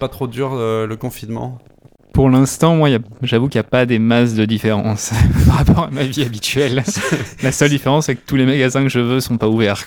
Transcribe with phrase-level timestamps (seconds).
[0.00, 1.58] Pas trop dur euh, le confinement
[2.14, 2.88] Pour l'instant, moi,
[3.22, 5.12] j'avoue qu'il n'y a pas des masses de différence
[5.46, 6.82] par rapport à ma vie habituelle.
[7.42, 9.84] La seule différence, c'est que tous les magasins que je veux sont pas ouverts.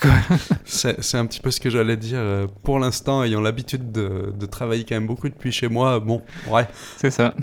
[0.65, 2.19] C'est un petit peu ce que j'allais dire.
[2.19, 6.21] euh, Pour l'instant, ayant l'habitude de, de travailler quand même beaucoup depuis chez moi, bon,
[6.47, 6.67] ouais.
[6.97, 7.33] C'est ça.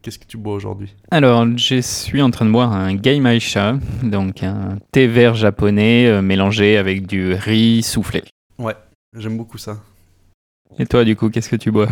[0.00, 0.96] Qu'est-ce que tu bois aujourd'hui?
[1.12, 6.22] Alors, je suis en train de boire un Gaimaisha, donc un thé vert japonais euh,
[6.22, 8.24] mélangé avec du riz soufflé.
[9.14, 9.76] J'aime beaucoup ça.
[10.78, 11.88] Et toi, du coup, qu'est-ce que tu bois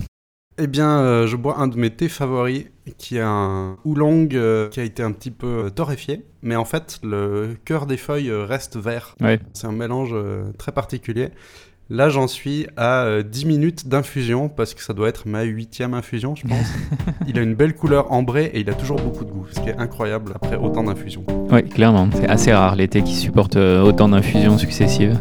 [0.59, 2.65] Eh bien, euh, je bois un de mes thés favoris,
[2.99, 6.65] qui est un oolong euh, qui a été un petit peu euh, torréfié, mais en
[6.65, 9.15] fait, le cœur des feuilles reste vert.
[9.21, 9.39] Ouais.
[9.53, 10.15] C'est un mélange
[10.59, 11.31] très particulier.
[11.93, 15.93] Là, j'en suis à euh, 10 minutes d'infusion, parce que ça doit être ma huitième
[15.93, 16.73] infusion, je pense.
[17.27, 19.71] il a une belle couleur ambrée et il a toujours beaucoup de goût, ce qui
[19.71, 21.25] est incroyable après autant d'infusions.
[21.51, 22.09] Oui, clairement.
[22.15, 25.19] C'est assez rare les thés qui supportent autant d'infusions successives.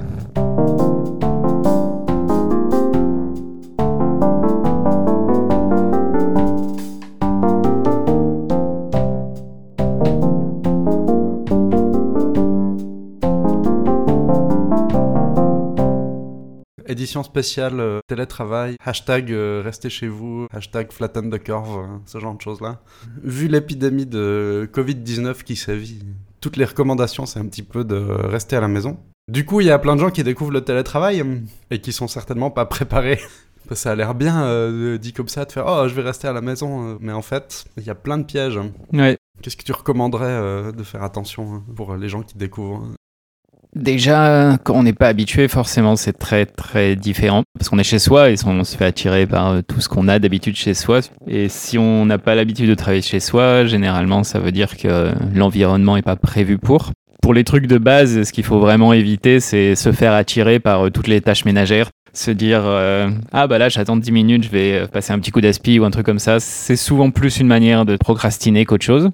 [16.90, 22.18] Édition spéciale euh, télétravail, hashtag euh, restez chez vous, hashtag flatten the curve, euh, ce
[22.20, 22.82] genre de choses-là.
[23.22, 26.04] Vu l'épidémie de Covid-19 qui sévit,
[26.42, 28.98] toutes les recommandations, c'est un petit peu de rester à la maison.
[29.32, 31.94] Du coup, il y a plein de gens qui découvrent le télétravail hum, et qui
[31.94, 33.20] sont certainement pas préparés.
[33.72, 36.34] Ça a l'air bien euh, dit comme ça, de faire Oh, je vais rester à
[36.34, 36.94] la maison.
[36.94, 38.60] euh, Mais en fait, il y a plein de pièges.
[38.94, 39.16] Ouais.
[39.44, 42.88] Qu'est-ce que tu recommanderais euh, de faire attention hein, pour les gens qui découvrent
[43.76, 47.44] Déjà, quand on n'est pas habitué, forcément, c'est très très différent.
[47.58, 50.08] Parce qu'on est chez soi et on se fait attirer par euh, tout ce qu'on
[50.08, 51.02] a d'habitude chez soi.
[51.28, 55.12] Et si on n'a pas l'habitude de travailler chez soi, généralement, ça veut dire que
[55.36, 56.92] l'environnement n'est pas prévu pour.
[57.22, 60.86] Pour les trucs de base, ce qu'il faut vraiment éviter, c'est se faire attirer par
[60.86, 61.90] euh, toutes les tâches ménagères.
[62.14, 65.30] Se dire euh, ah bah là j'attends 10 minutes je vais euh, passer un petit
[65.30, 68.84] coup d'aspi ou un truc comme ça c'est souvent plus une manière de procrastiner qu'autre
[68.84, 69.12] chose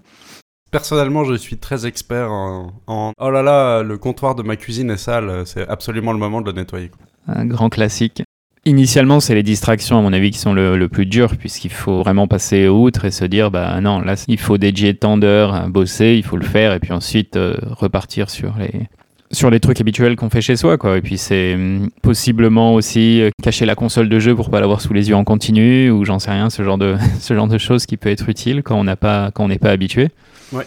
[0.75, 4.97] Personnellement, je suis très expert en, Oh là là, le comptoir de ma cuisine est
[4.97, 6.91] sale, c'est absolument le moment de le nettoyer.
[7.29, 8.23] un grand classique.
[8.65, 12.27] Initialement, c'est les distractions, à mon avis, qui sont le, plus dur, puisqu'il faut vraiment
[12.27, 16.15] passer outre et se dire, bah non, là, il faut dédier tant d'heures à bosser,
[16.17, 18.89] il faut le faire, et puis ensuite euh, repartir sur les,
[19.31, 20.97] sur les trucs habituels qu'on fait chez soi, quoi.
[20.97, 24.81] Et puis c'est hum, possiblement aussi euh, cacher la console de jeu pour pas l'avoir
[24.81, 27.57] sous les yeux en continu, ou j'en sais rien, ce genre de, ce genre de
[27.57, 30.09] choses qui peut être utile quand on pas, quand on n'est pas habitué.
[30.51, 30.65] Ouais.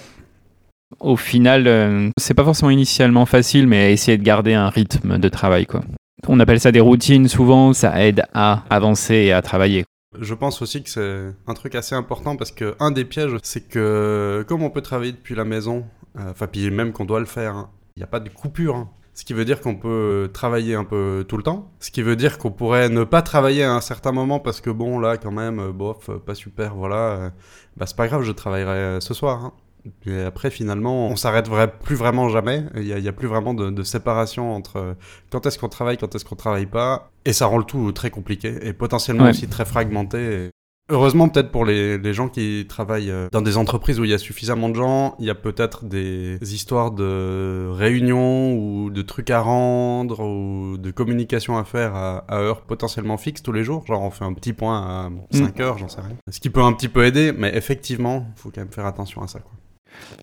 [1.00, 5.28] Au final, euh, c'est pas forcément initialement facile, mais essayer de garder un rythme de
[5.28, 5.82] travail, quoi.
[6.26, 9.84] On appelle ça des routines souvent, ça aide à avancer et à travailler.
[10.18, 13.68] Je pense aussi que c'est un truc assez important parce que un des pièges, c'est
[13.68, 15.84] que comme on peut travailler depuis la maison,
[16.18, 18.74] euh, enfin puis même qu'on doit le faire, hein, il n'y a pas de coupure.
[18.74, 18.88] hein.
[19.14, 21.70] Ce qui veut dire qu'on peut travailler un peu tout le temps.
[21.80, 24.70] Ce qui veut dire qu'on pourrait ne pas travailler à un certain moment parce que
[24.70, 26.96] bon là quand même, euh, bof, pas super, voilà.
[26.96, 27.30] euh,
[27.76, 29.44] bah c'est pas grave, je travaillerai ce soir.
[29.44, 29.52] hein.
[30.06, 31.48] Et après finalement, on s'arrête
[31.82, 32.64] plus vraiment jamais.
[32.76, 34.94] Il n'y a, plus vraiment de, de séparation entre euh,
[35.30, 37.10] quand est-ce qu'on travaille, quand est-ce qu'on travaille pas.
[37.24, 39.30] Et ça rend le tout très compliqué et potentiellement Ouais.
[39.30, 40.18] aussi très fragmenté.
[40.18, 40.50] Et
[40.90, 44.14] Heureusement, peut-être pour les, les gens qui travaillent euh, dans des entreprises où il y
[44.14, 49.28] a suffisamment de gens, il y a peut-être des histoires de réunions ou de trucs
[49.28, 53.84] à rendre ou de communication à faire à, à heure potentiellement fixe tous les jours.
[53.86, 56.16] Genre, on fait un petit point à 5 heures, j'en sais rien.
[56.30, 59.20] Ce qui peut un petit peu aider, mais effectivement, il faut quand même faire attention
[59.20, 59.40] à ça.
[59.40, 59.52] Quoi.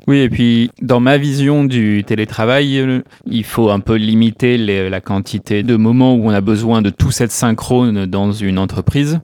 [0.08, 5.02] Oui, et puis dans ma vision du télétravail, euh, il faut un peu limiter la
[5.02, 9.20] quantité de moments où on a besoin de tout cette synchrone dans une entreprise.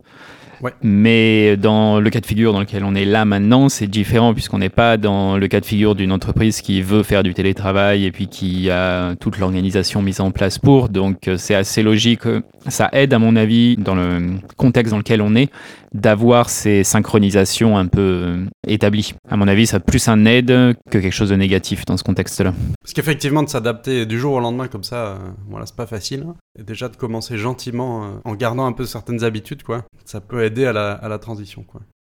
[0.61, 0.73] Ouais.
[0.83, 4.59] Mais dans le cas de figure dans lequel on est là maintenant, c'est différent puisqu'on
[4.59, 8.11] n'est pas dans le cas de figure d'une entreprise qui veut faire du télétravail et
[8.11, 10.89] puis qui a toute l'organisation mise en place pour.
[10.89, 12.21] Donc euh, c'est assez logique.
[12.67, 15.49] Ça aide à mon avis dans le contexte dans lequel on est
[15.93, 19.13] d'avoir ces synchronisations un peu euh, établies.
[19.29, 22.03] À mon avis, ça a plus un aide que quelque chose de négatif dans ce
[22.03, 22.53] contexte-là.
[22.81, 25.17] Parce qu'effectivement, de s'adapter du jour au lendemain comme ça, euh,
[25.49, 26.25] voilà, c'est pas facile.
[26.29, 26.35] hein.
[26.57, 29.83] Et déjà de commencer gentiment euh, en gardant un peu certaines habitudes, quoi.
[30.05, 31.65] Ça peut aider à la, transition.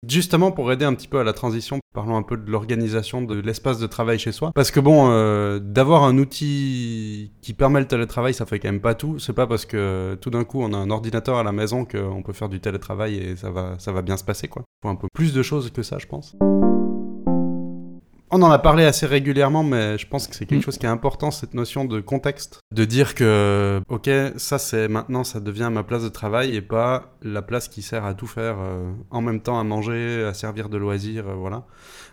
[0.06, 3.40] Justement, pour aider un petit peu à la transition, parlons un peu de l'organisation de
[3.40, 4.52] l'espace de travail chez soi.
[4.54, 8.80] Parce que bon, euh, d'avoir un outil qui permet le télétravail, ça fait quand même
[8.80, 9.18] pas tout.
[9.18, 12.22] C'est pas parce que tout d'un coup on a un ordinateur à la maison qu'on
[12.22, 14.62] peut faire du télétravail et ça va, ça va bien se passer, quoi.
[14.82, 16.36] Faut un peu plus de choses que ça, je pense.
[18.38, 20.62] On en a parlé assez régulièrement, mais je pense que c'est quelque Mm.
[20.64, 22.60] chose qui est important, cette notion de contexte.
[22.70, 27.16] De dire que, ok, ça c'est maintenant, ça devient ma place de travail et pas
[27.22, 30.68] la place qui sert à tout faire euh, en même temps, à manger, à servir
[30.68, 31.64] de loisir, euh, voilà.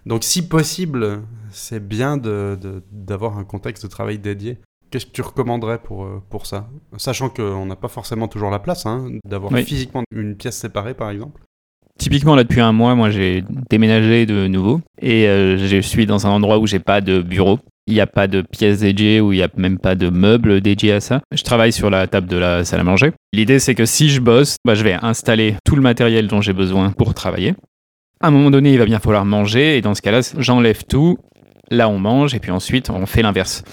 [0.05, 4.59] Donc si possible, c'est bien d'avoir un contexte de travail dédié.
[4.91, 6.69] Qu'est-ce que tu recommanderais pour, euh, pour ça?
[6.95, 9.63] Sachant qu'on n'a pas forcément toujours la place hein, d'avoir Oui.
[9.65, 11.41] physiquement une pièce séparée, par exemple.
[11.99, 16.25] Typiquement, là, depuis un mois, moi, j'ai déménagé de nouveau et euh, je suis dans
[16.25, 17.59] un endroit où j'ai pas de bureau.
[17.85, 20.61] Il n'y a pas de pièces dédiées ou il n'y a même pas de meubles
[20.61, 21.21] dédiés à ça.
[21.33, 23.11] Je travaille sur la table de la salle à manger.
[23.33, 26.53] L'idée, c'est que si je bosse, bah, je vais installer tout le matériel dont j'ai
[26.53, 27.55] besoin pour travailler.
[28.21, 31.17] À un moment donné, il va bien falloir manger et dans ce cas-là, j'enlève tout.
[31.69, 33.63] Là, on mange et puis ensuite, on fait l'inverse.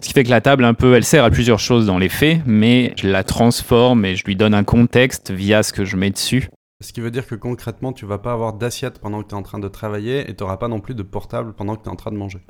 [0.00, 2.08] Ce qui fait que la table, un peu, elle sert à plusieurs choses dans les
[2.08, 5.96] faits, mais je la transforme et je lui donne un contexte via ce que je
[5.96, 6.48] mets dessus.
[6.82, 9.38] Ce qui veut dire que concrètement, tu vas pas avoir d'assiette pendant que tu es
[9.38, 11.88] en train de travailler et tu n'auras pas non plus de portable pendant que tu
[11.88, 12.40] es en train de manger.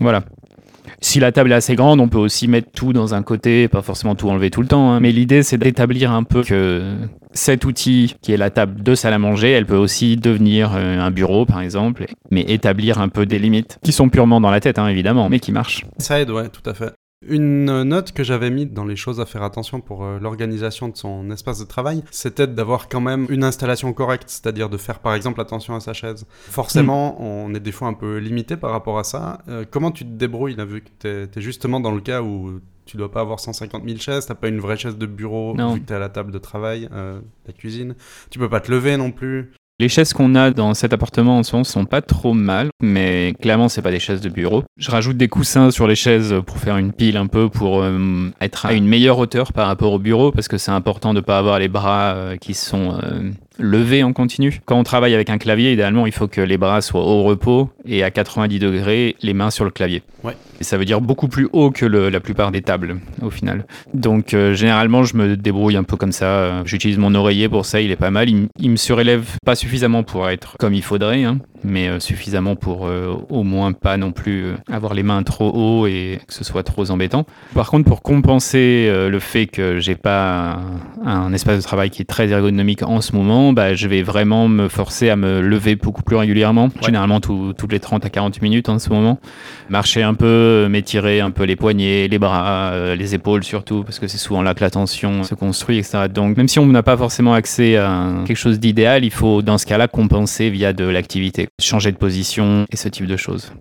[0.00, 0.24] Voilà.
[1.00, 3.82] Si la table est assez grande, on peut aussi mettre tout dans un côté, pas
[3.82, 4.90] forcément tout enlever tout le temps.
[4.90, 5.00] hein.
[5.00, 6.96] Mais l'idée, c'est d'établir un peu que
[7.32, 10.98] cet outil, qui est la table de salle à manger, elle peut aussi devenir euh,
[10.98, 14.60] un bureau, par exemple, mais établir un peu des limites, qui sont purement dans la
[14.60, 15.84] tête, hein, évidemment, mais qui marchent.
[15.98, 16.92] Ça aide, ouais, tout à fait.
[17.26, 20.96] Une note que j'avais mis dans les choses à faire attention pour euh, l'organisation de
[20.96, 25.14] son espace de travail, c'était d'avoir quand même une installation correcte, c'est-à-dire de faire par
[25.14, 26.26] exemple attention à sa chaise.
[26.28, 29.38] Forcément, on est des fois un peu limité par rapport à ça.
[29.48, 32.60] Euh, comment tu te débrouilles là, vu que t'es es justement dans le cas où
[32.84, 35.72] tu dois pas avoir 150 000 chaises, t'as pas une vraie chaise de bureau Non.
[35.72, 37.94] vu que t'es à la table de travail, euh, la cuisine.
[38.30, 39.52] Tu peux pas te lever non plus.
[39.78, 43.34] Les chaises qu'on a dans cet appartement en ce moment sont pas trop mal, mais
[43.42, 44.64] clairement c'est pas des chaises de bureau.
[44.78, 48.30] Je rajoute des coussins sur les chaises pour faire une pile un peu pour euh,
[48.40, 51.36] être à une meilleure hauteur par rapport au bureau parce que c'est important de pas
[51.36, 54.60] avoir les bras euh, qui sont euh, levés en continu.
[54.64, 57.70] Quand on travaille avec un clavier, idéalement il faut que les bras soient au repos
[57.86, 60.02] et à 90 degrés, les mains sur le clavier.
[60.24, 60.36] Ouais.
[60.60, 63.64] Et ça veut dire beaucoup plus haut que le- la plupart des tables au final.
[63.94, 66.62] Donc euh, généralement je me débrouille un peu comme ça.
[66.64, 68.28] J'utilise mon oreiller pour ça, il est pas mal.
[68.30, 72.56] Il, il me surélève pas suffisamment pour être comme il faudrait, hein, mais euh, suffisamment
[72.56, 76.44] pour euh, au moins pas non plus avoir les mains trop haut et que ce
[76.44, 77.26] soit trop embêtant.
[77.54, 80.58] Par contre pour compenser le fait que j'ai pas
[81.04, 84.02] un, un espace de travail qui est très ergonomique en ce moment, bah, je vais
[84.02, 88.10] vraiment me forcer à me lever beaucoup plus régulièrement, généralement tout- toutes les 30 à
[88.10, 89.18] 40 minutes en ce moment
[89.68, 93.98] marcher un peu, m'étirer un peu les poignets, les bras, euh, les épaules surtout, parce
[93.98, 96.04] que c'est souvent là que la tension se construit, etc.
[96.12, 99.58] Donc même si on n'a pas forcément accès à quelque chose d'idéal, il faut dans
[99.58, 103.52] ce cas-là compenser via de l'activité, changer de position et ce type de choses.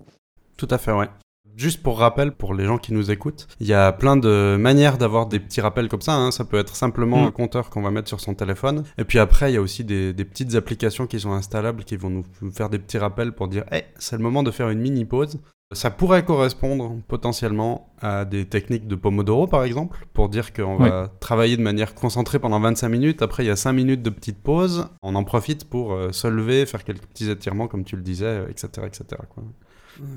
[0.57, 1.07] Tout à fait, ouais.
[1.56, 4.98] Juste pour rappel, pour les gens qui nous écoutent, il y a plein de manières
[4.98, 6.13] d'avoir des petits rappels comme ça.
[6.16, 6.31] hein.
[6.31, 7.28] Ça peut être simplement Mm.
[7.28, 8.84] un compteur qu'on va mettre sur son téléphone.
[8.98, 11.96] Et puis après, il y a aussi des, des petites applications qui sont installables qui
[11.96, 14.69] vont nous nous faire des petits rappels pour dire Hey, c'est le moment de faire
[14.69, 15.40] une mini pause.
[15.73, 21.09] Ça pourrait correspondre potentiellement à des techniques de Pomodoro, par exemple, pour dire qu'on va
[21.19, 23.23] travailler de manière concentrée pendant 25 minutes.
[23.23, 24.88] Après, il y a 5 minutes de petite pause.
[25.01, 28.44] On en profite pour euh, se lever, faire quelques petits étirements, comme tu le disais,
[28.47, 28.67] etc.
[28.85, 29.06] etc.
[29.27, 29.44] quoi.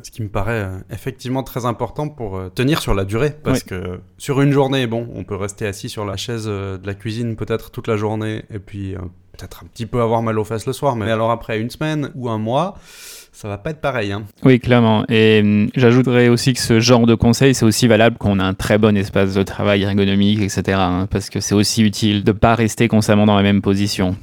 [0.02, 3.34] Ce qui me paraît euh, effectivement très important pour euh, tenir sur la durée.
[3.42, 6.94] Parce que sur une journée, bon, on peut rester assis sur la chaise de la
[6.94, 8.96] cuisine peut-être toute la journée et puis
[9.32, 10.94] peut-être un petit peu avoir mal aux fesses le soir.
[10.94, 12.76] Mais alors après une semaine ou un mois,
[13.40, 14.10] ça va pas être pareil.
[14.10, 14.24] Hein.
[14.42, 15.04] Oui, clairement.
[15.08, 18.44] Et hum, j'ajouterais aussi que ce genre de conseil, c'est aussi valable quand on a
[18.44, 20.76] un très bon espace de travail ergonomique, etc.
[20.80, 24.16] hein, parce que c'est aussi utile de pas rester constamment dans la même position.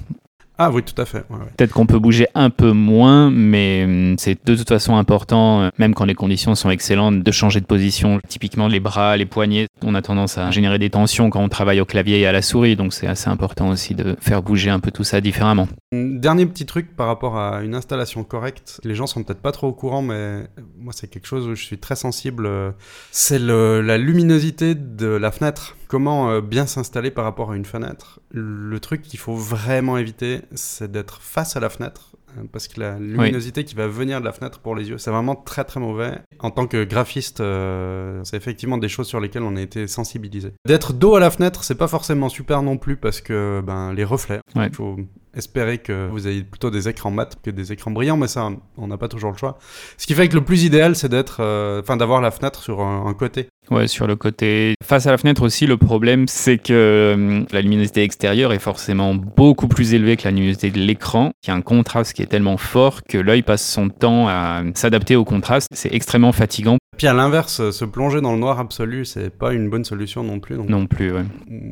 [0.58, 1.26] Ah oui, tout à fait.
[1.30, 1.46] ouais, ouais.
[1.58, 5.70] Peut-être qu'on peut bouger un peu moins, mais hum, c'est de toute façon important, euh,
[5.78, 8.20] même quand les conditions sont excellentes, de changer de position.
[8.28, 11.82] Typiquement, les bras, les poignets, on a tendance à générer des tensions quand on travaille
[11.82, 14.80] au clavier et à la souris, donc c'est assez important aussi de faire bouger un
[14.80, 15.68] peu tout ça différemment.
[15.94, 18.80] Dernier petit truc par rapport à une installation correcte.
[18.84, 20.48] Les gens sont peut-être pas trop au courant, mais
[20.80, 22.46] moi c'est quelque chose où je suis très sensible.
[22.46, 22.72] euh,
[23.12, 25.76] C'est le- la luminosité de la fenêtre.
[25.96, 28.20] Comment euh, bien s'installer par rapport à une fenêtre.
[28.30, 32.18] Le truc qu'il faut vraiment éviter, c'est d'être face à la fenêtre.
[32.38, 35.10] euh, Parce que la luminosité qui va venir de la fenêtre pour les yeux, c'est
[35.10, 36.12] vraiment très très mauvais.
[36.40, 40.52] En tant que graphiste, euh, c'est effectivement des choses sur lesquelles on a été sensibilisé.
[40.68, 44.04] D'être dos à la fenêtre, c'est pas forcément super non plus parce que ben, les
[44.04, 44.42] reflets.
[44.54, 44.68] Ouais.
[44.68, 44.98] Il faut
[45.34, 48.88] espérer que vous ayez plutôt des écrans mat que des écrans brillants, mais ça, on
[48.88, 49.58] n'a pas toujours le choix.
[49.98, 52.82] Ce qui fait que le plus idéal, c'est d'être, euh, enfin, d'avoir la fenêtre sur
[52.82, 53.48] un, un côté.
[53.72, 54.76] Ouais, sur le côté.
[54.84, 59.16] Face à la fenêtre aussi, le problème, c'est que hum, la luminosité extérieure est forcément
[59.16, 61.32] beaucoup plus élevée que la luminosité de l'écran.
[61.44, 64.62] Il y a un contraste qui est tellement fort que l'œil passe son temps à
[64.76, 65.68] s'adapter au contraste.
[65.74, 69.70] C'est extrêmement fatigant Puis à l'inverse, se plonger dans le noir absolu, c'est pas une
[69.70, 70.56] bonne solution non plus.
[70.58, 71.12] donc- non plus.
[71.14, 71.24] ouais.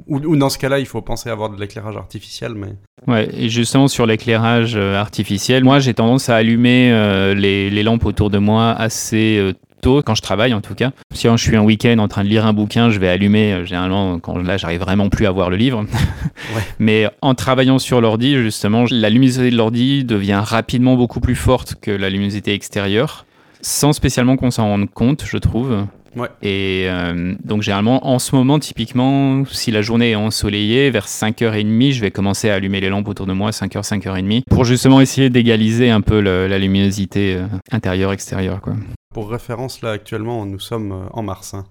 [0.08, 2.70] Ou, ou dans ce cas-là, il faut penser à avoir de l'éclairage artificiel, mais
[3.08, 7.84] Ouais, et justement sur l'éclairage euh, artificiel, moi j'ai tendance à allumer euh, les, les
[7.84, 9.52] lampes autour de moi assez euh,
[9.84, 10.92] tôt, quand je travaille en tout cas.
[11.14, 13.66] Si je suis un week-end en train de lire un bouquin, je vais allumer euh,
[13.66, 15.86] généralement quand là j'arrive vraiment plus à voir le livre.
[16.80, 21.76] Mais en travaillant sur l'ordi, justement, la luminosité de l'ordi devient rapidement beaucoup plus forte
[21.82, 23.26] que la luminosité extérieure,
[23.62, 25.86] sans spécialement qu'on s'en rende compte, je trouve.
[26.16, 26.28] Ouais.
[26.42, 31.92] Et euh, donc généralement, en ce moment, typiquement, si la journée est ensoleillée, vers 5h30,
[31.92, 35.30] je vais commencer à allumer les lampes autour de moi, 5h, 5h30, pour justement essayer
[35.30, 38.62] d'égaliser un peu le- la luminosité euh, intérieure-extérieure.
[38.62, 38.74] quoi.
[39.14, 41.54] Pour référence, là, actuellement, nous sommes euh, en mars.
[41.54, 41.66] hein.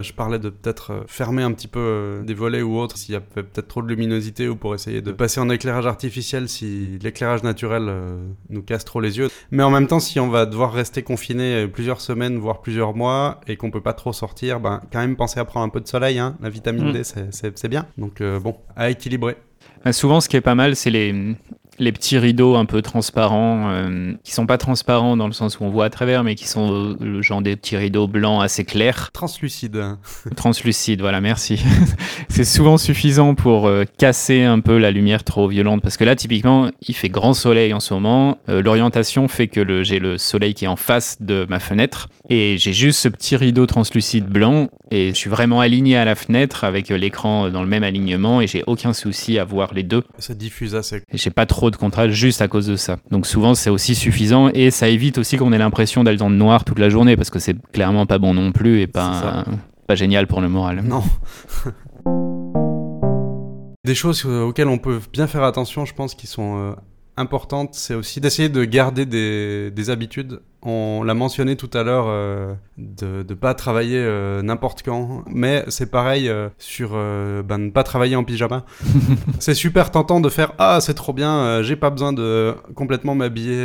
[0.00, 3.14] Je parlais de peut-être euh, fermer un petit peu euh, des volets ou autre s'il
[3.14, 6.48] y a peut- peut-être trop de luminosité ou pour essayer de passer en éclairage artificiel
[6.48, 9.28] si l'éclairage naturel euh, nous casse trop les yeux.
[9.50, 13.40] Mais en même temps, si on va devoir rester confiné plusieurs semaines, voire plusieurs mois
[13.48, 15.88] et qu'on peut pas trop sortir, ben quand même penser à prendre un peu de
[15.88, 16.20] soleil.
[16.20, 16.36] Hein.
[16.40, 16.92] La vitamine Mm.
[16.92, 17.84] D, c'est- c'est bien.
[17.98, 19.36] Donc euh, bon, à équilibrer.
[19.84, 21.34] Bah, souvent, ce qui est pas mal, c'est les,
[21.78, 25.64] les petits rideaux un peu transparents, euh, qui sont pas transparents dans le sens où
[25.64, 28.64] on voit à travers, mais qui sont euh, le genre des petits rideaux blancs assez
[28.64, 29.76] clairs, Translucide.
[29.76, 29.98] hein.
[30.36, 31.00] translucides.
[31.00, 31.62] Voilà, merci.
[32.28, 36.16] c'est souvent suffisant pour euh, casser un peu la lumière trop violente, parce que là,
[36.16, 38.38] typiquement, il fait grand soleil en ce moment.
[38.48, 42.56] Euh, L'orientation fait que j'ai le soleil qui est en face de ma fenêtre, et
[42.58, 46.64] j'ai juste ce petit rideau translucide blanc, et je suis vraiment aligné à la fenêtre
[46.64, 50.02] avec l'écran dans le même alignement, et j'ai aucun souci à voir les deux.
[50.18, 51.02] Ça diffuse assez.
[51.12, 52.98] J'ai pas trop de contraste juste à cause de ça.
[53.10, 56.36] Donc souvent c'est aussi suffisant et ça évite aussi qu'on ait l'impression d'aller dans le
[56.36, 59.44] noir toute la journée parce que c'est clairement pas bon non plus et pas,
[59.90, 60.82] génial pour le moral.
[60.82, 61.02] Non.
[63.84, 66.74] Des choses euh, auxquelles on peut bien faire attention, je pense, qui sont euh,
[67.16, 70.40] importantes, c'est aussi d'essayer de garder des, des habitudes.
[70.62, 75.64] On l'a mentionné tout à l'heure, euh, de ne pas travailler euh, n'importe quand, mais
[75.68, 78.64] c'est pareil euh, sur ben, ne pas travailler en pyjama.
[79.38, 83.56] c'est super tentant de faire Ah, c'est trop bien, j'ai pas besoin de complètement m'habiller,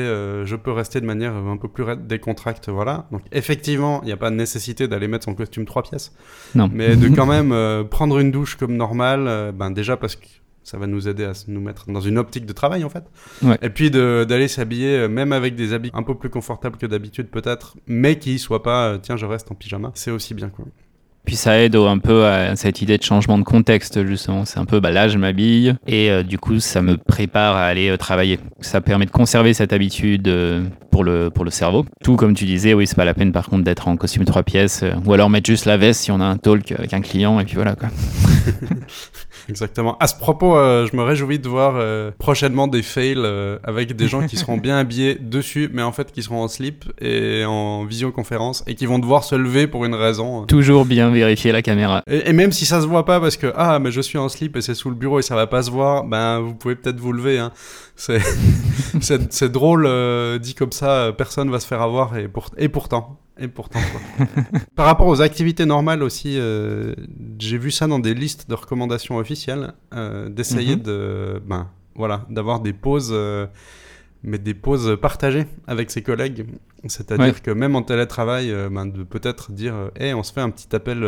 [0.46, 3.08] je peux rester de manière un peu plus décontracte, voilà.
[3.12, 6.14] Donc, effectivement, il n'y a pas de nécessité d'aller mettre son costume trois pièces
[6.54, 6.70] Non.
[6.72, 10.28] mais de quand même prendre une douche comme normal, ben déjà parce que
[10.64, 13.04] ça va nous aider à nous mettre dans une optique de travail en fait.
[13.42, 13.58] Ouais.
[13.62, 17.28] Et puis d'aller s'habiller euh, même avec des habits un peu plus confortables que d'habitude
[17.28, 20.66] peut-être, mais qui soient pas euh, tiens je reste en pyjama, c'est aussi bien quoi.
[21.26, 24.44] Puis ça aide un peu à cette idée de changement de contexte justement.
[24.44, 27.64] C'est un peu bah là je m'habille et euh, du coup ça me prépare à
[27.64, 28.40] aller euh, travailler.
[28.60, 31.86] Ça permet de conserver cette habitude euh, pour le pour le cerveau.
[32.04, 34.44] Tout comme tu disais, oui c'est pas la peine par contre d'être en costume trois
[34.44, 37.40] pièces ou alors mettre juste la veste si on a un talk avec un client
[37.40, 37.88] et puis voilà quoi.
[39.50, 39.98] Exactement.
[40.00, 43.96] À ce propos, euh, je me réjouis de voir euh, prochainement des fails euh, avec
[43.96, 47.44] des gens qui seront bien habillés dessus, mais en fait qui seront en slip et
[47.46, 50.46] en visioconférence et qui vont devoir se lever pour une raison.
[50.46, 52.04] Toujours bien vérifier la caméra.
[52.08, 54.30] Et, et même si ça se voit pas parce que ah mais je suis en
[54.30, 56.76] slip et c'est sous le bureau et ça va pas se voir, ben vous pouvez
[56.76, 57.40] peut-être vous lever.
[57.40, 57.52] Hein.
[57.96, 58.22] C'est
[59.52, 63.20] drôle euh, dit comme ça, euh, personne va se faire avoir et, pour, et pourtant
[63.40, 63.80] et pourtant.
[63.92, 64.26] quoi.
[64.76, 66.94] Par rapport aux activités normales aussi, euh,
[67.40, 70.82] j'ai vu ça dans des listes de recommandations officielles euh, d'essayer Mhm.
[70.84, 73.10] de ben voilà d'avoir des pauses.
[73.12, 73.48] euh,
[74.26, 76.46] mais des pauses partagées avec ses collègues.
[76.88, 77.42] C'est-à-dire Ouais.
[77.44, 81.06] que même en télétravail, ben, de peut-être dire Hé, on se fait un petit appel,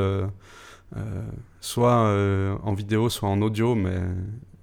[1.61, 2.13] soit
[2.63, 3.95] en vidéo, soit en audio, mais,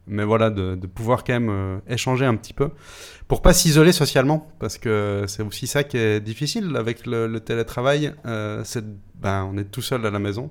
[0.07, 2.71] mais voilà, de, pouvoir quand même euh, échanger un petit peu
[3.29, 8.13] pour pas s'isoler socialement, parce que c'est aussi ça qui est difficile avec le, télétravail.
[8.27, 10.51] euh, c'est ben, on est tout seul à la maison.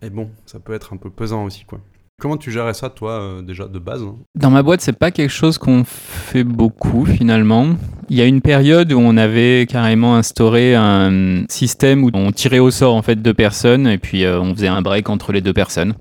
[0.00, 1.80] Et bon, ça peut être un peu pesant aussi, quoi.
[2.20, 4.16] Comment tu gérais ça, toi, euh, déjà, de base hein?
[4.34, 7.76] Dans ma boîte, c'est pas quelque chose qu'on fait beaucoup finalement.
[8.08, 12.58] Il y a une période où on avait carrément instauré un système où on tirait
[12.58, 15.52] au sort en fait deux personnes et puis on faisait un break entre les deux
[15.52, 15.94] personnes.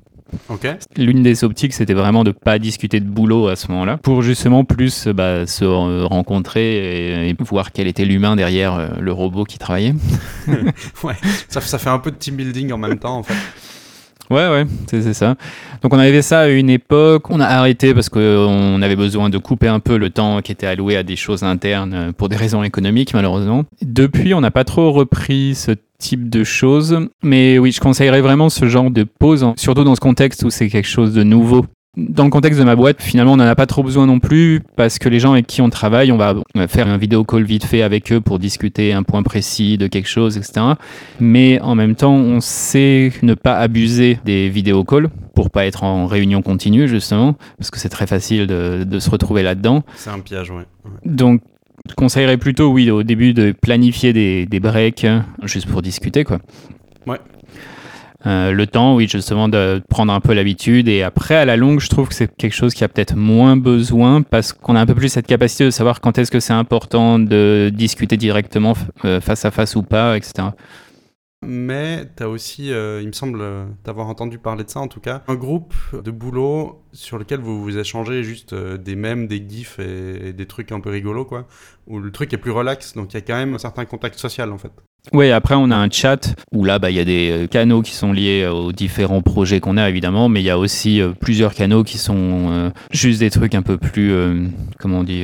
[0.96, 4.63] L'une des optiques, c'était vraiment de pas discuter de boulot à ce moment-là, pour justement
[4.63, 5.65] plus euh, bah, se
[6.05, 9.96] rencontrer et, et voir quel était l'humain derrière euh, le robot qui travaillait.
[11.03, 11.15] Ouais,
[11.50, 13.36] ça, ça fait un peu de team building en même temps, en fait.
[14.29, 15.36] Ouais, ouais, c'est ça.
[15.81, 19.29] Donc on avait fait ça à une époque, on a arrêté parce qu'on avait besoin
[19.29, 22.27] de couper un peu le temps qui était alloué à des choses internes euh, pour
[22.27, 23.63] des raisons économiques malheureusement.
[23.81, 28.49] Depuis, on n'a pas trop repris ce type de choses, mais oui, je conseillerais vraiment
[28.49, 31.65] ce genre de pause, hein, surtout dans ce contexte où c'est quelque chose de nouveau.
[31.95, 34.61] Dans le contexte de ma boîte, finalement, on n'en a pas trop besoin non plus
[34.75, 37.23] parce que les gens avec qui on travaille, on va, on va faire un vidéo
[37.23, 40.61] call vite fait avec eux pour discuter un point précis de quelque chose, etc.
[41.19, 45.83] Mais en même temps, on sait ne pas abuser des vidéo calls pour pas être
[45.83, 49.81] en réunion continue, justement, parce que c'est très facile de, de se retrouver là-dedans.
[49.95, 50.65] C'est un piège, ouais.
[51.03, 51.41] Donc,
[51.89, 56.24] je conseillerais plutôt, oui, au début de planifier des, des breaks, hein, juste pour discuter,
[56.24, 56.39] quoi.
[57.06, 57.20] Ouais.
[58.25, 60.88] Euh, le temps, oui, justement, de prendre un peu l'habitude.
[60.88, 63.56] Et après, à la longue, je trouve que c'est quelque chose qui a peut-être moins
[63.56, 66.53] besoin parce qu'on a un peu plus cette capacité de savoir quand est-ce que c'est
[66.53, 68.74] important de discuter directement
[69.06, 70.50] euh, face à face ou pas, etc.
[71.46, 74.88] Mais tu as aussi, euh, il me semble euh, t'avoir entendu parler de ça en
[74.88, 79.27] tout cas, un groupe de boulot sur lequel vous vous échangez juste euh, des mèmes,
[79.27, 81.48] des gifs et, et des trucs un peu rigolos, quoi.
[81.86, 84.17] Où le truc est plus relax, donc il y a quand même un certain contact
[84.17, 84.72] social en fait.
[85.13, 87.81] Oui, après on a un chat où là bah, il y a des euh, canaux
[87.81, 91.01] qui sont liés euh, aux différents projets qu'on a évidemment, mais il y a aussi
[91.01, 94.13] euh, plusieurs canaux qui sont juste des trucs un peu plus,
[94.79, 95.23] comment on dit,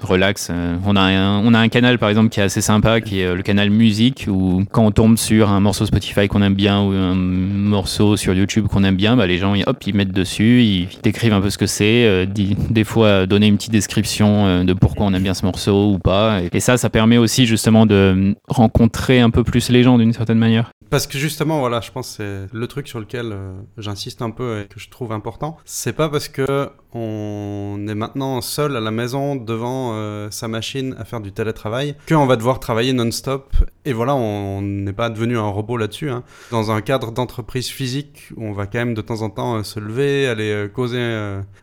[0.00, 0.50] relax.
[0.86, 3.34] on, a un, on a un canal par exemple qui est assez sympa, qui est
[3.34, 6.92] le canal musique, où quand on tombe sur un morceau Spotify qu'on aime bien ou
[6.92, 10.88] un morceau sur YouTube qu'on aime bien, bah, les gens hop, ils mettent dessus, ils
[11.02, 15.14] décrivent un peu ce que c'est, des fois donner une petite description de pourquoi on
[15.14, 16.40] aime bien ce morceau ou pas.
[16.52, 20.38] Et ça, ça permet aussi justement de rencontrer un peu plus les gens d'une certaine
[20.38, 20.70] manière.
[20.90, 24.30] Parce que justement, voilà, je pense que c'est le truc sur lequel euh, j'insiste un
[24.30, 25.56] peu et que je trouve important.
[25.64, 30.96] C'est pas parce que on est maintenant seul à la maison devant euh, sa machine
[30.98, 33.54] à faire du télétravail qu'on va devoir travailler non-stop.
[33.84, 36.10] Et voilà, on n'est pas devenu un robot là-dessus.
[36.10, 36.22] Hein.
[36.50, 39.62] Dans un cadre d'entreprise physique où on va quand même de temps en temps euh,
[39.62, 41.00] se lever, aller causer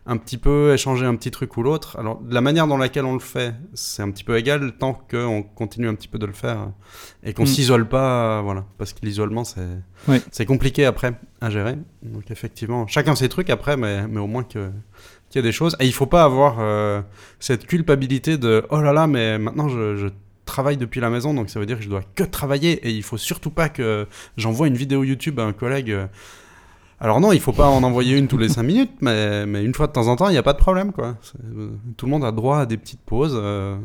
[0.06, 1.96] un petit peu, échanger un petit truc ou l'autre.
[1.98, 5.42] Alors, la manière dans laquelle on le fait, c'est un petit peu égal tant qu'on
[5.42, 6.70] continue un petit peu de le faire
[7.22, 7.46] et qu'on mm.
[7.46, 9.68] s'isole pas, voilà, parce que l'isolement c'est
[10.30, 11.76] c'est compliqué après à gérer.
[12.02, 14.70] Donc effectivement, chacun ses trucs après, mais, mais au moins que
[15.28, 15.76] qu'il y a des choses.
[15.80, 17.02] Et il faut pas avoir euh,
[17.38, 20.08] cette culpabilité de oh là là, mais maintenant je, je
[20.48, 23.02] travaille depuis la maison, donc ça veut dire que je dois que travailler et il
[23.02, 25.96] faut surtout pas que j'envoie une vidéo YouTube à un collègue.
[27.00, 29.72] Alors non, il faut pas en envoyer une tous les 5 minutes, mais, mais une
[29.72, 30.92] fois de temps en temps, il n'y a pas de problème.
[30.92, 31.16] quoi.
[31.96, 33.76] Tout le monde a droit à des petites pauses, euh,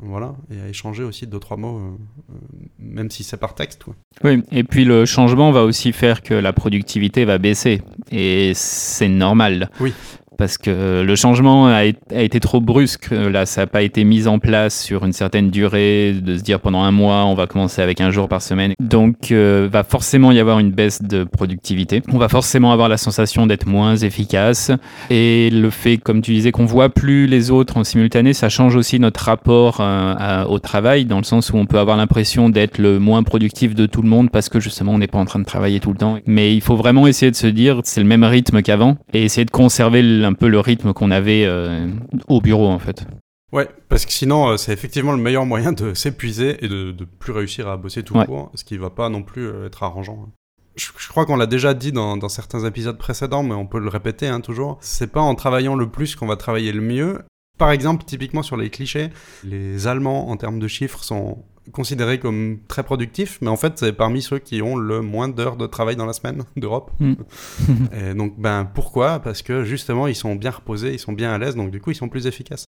[0.00, 2.34] voilà, et à échanger aussi deux, trois mots, euh,
[2.78, 3.84] même si c'est par texte.
[3.84, 3.94] Quoi.
[4.24, 9.08] Oui, et puis le changement va aussi faire que la productivité va baisser, et c'est
[9.08, 9.70] normal.
[9.80, 9.92] Oui
[10.36, 13.10] parce que le changement a, été trop brusque.
[13.10, 16.60] Là, ça n'a pas été mis en place sur une certaine durée, de se dire
[16.60, 18.74] pendant un mois, on va commencer avec un jour par semaine.
[18.80, 22.02] Donc, euh, va forcément y avoir une baisse de productivité.
[22.12, 24.70] On va forcément avoir la sensation d'être moins efficace.
[25.10, 28.76] Et le fait, comme tu disais, qu'on voit plus les autres en simultané, ça change
[28.76, 32.78] aussi notre rapport euh, au travail, dans le sens où on peut avoir l'impression d'être
[32.78, 35.38] le moins productif de tout le monde parce que justement, on n'est pas en train
[35.38, 36.18] de travailler tout le temps.
[36.26, 39.44] Mais il faut vraiment essayer de se dire, c'est le même rythme qu'avant, et essayer
[39.44, 41.88] de conserver le un peu le rythme qu'on avait euh,
[42.28, 43.06] au bureau en fait.
[43.52, 47.04] Ouais, parce que sinon, euh, c'est effectivement le meilleur moyen de s'épuiser et de, de
[47.04, 49.82] plus réussir à bosser tout le court, ce qui va pas non plus euh, être
[49.82, 50.28] arrangeant.
[50.76, 53.88] Je, crois qu'on l'a déjà dit dans, dans, certains épisodes précédents, mais on peut le
[53.88, 54.76] répéter hein, toujours.
[54.82, 57.22] C'est pas en travaillant le plus qu'on va travailler le mieux.
[57.56, 59.08] Par exemple, typiquement sur les clichés,
[59.42, 63.92] les Allemands en termes de chiffres sont considérés comme très productifs, mais en fait, c'est
[63.92, 66.90] parmi ceux qui ont le moins d'heures de travail dans la semaine d'Europe.
[67.00, 67.14] Mm.
[67.92, 69.20] et donc, ben, pourquoi?
[69.20, 71.90] Parce que justement, ils sont bien reposés, ils sont bien à l'aise, donc du coup,
[71.90, 72.64] ils sont plus efficaces.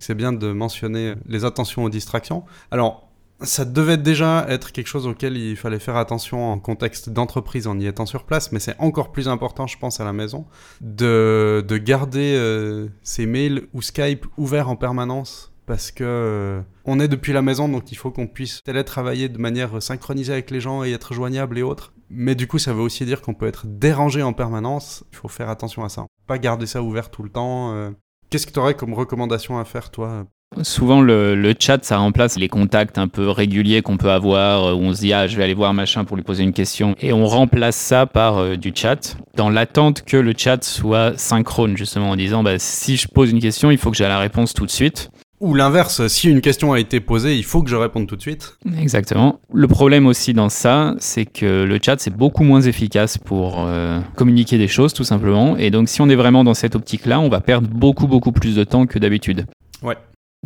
[0.00, 2.44] C'est bien de mentionner les attentions aux distractions.
[2.70, 3.10] Alors,
[3.42, 7.78] ça devait déjà être quelque chose auquel il fallait faire attention en contexte d'entreprise en
[7.78, 10.46] y étant sur place, mais c'est encore plus important, je pense, à la maison,
[10.80, 16.98] de, de garder euh, ses mails ou Skype ouverts en permanence parce que euh, on
[16.98, 20.60] est depuis la maison, donc il faut qu'on puisse télétravailler de manière synchronisée avec les
[20.60, 21.92] gens et être joignable et autres.
[22.08, 25.04] Mais du coup, ça veut aussi dire qu'on peut être dérangé en permanence.
[25.12, 26.06] Il faut faire attention à ça.
[26.26, 27.72] Pas garder ça ouvert tout le temps.
[27.72, 27.92] Euh.
[28.30, 30.26] Qu'est-ce que tu aurais comme recommandation à faire, toi?
[30.62, 34.80] Souvent, le, chat, ça remplace les contacts un peu réguliers qu'on peut avoir, euh, où
[34.80, 36.96] on se dit, ah, je vais aller voir machin pour lui poser une question.
[36.98, 42.10] Et on remplace ça par du chat, dans l'attente que le chat soit synchrone, justement,
[42.10, 44.66] en disant, bah, si je pose une question, il faut que j'ai la réponse tout
[44.66, 45.12] de suite.
[45.40, 48.20] Ou l'inverse, si une question a été posée, il faut que je réponde tout de
[48.20, 48.58] suite.
[48.78, 49.40] Exactement.
[49.54, 54.00] Le problème aussi dans ça, c'est que le chat, c'est beaucoup moins efficace pour euh,
[54.16, 55.56] communiquer des choses, tout simplement.
[55.56, 58.54] Et donc, si on est vraiment dans cette optique-là, on va perdre beaucoup, beaucoup plus
[58.54, 59.46] de temps que d'habitude.
[59.82, 59.96] Ouais.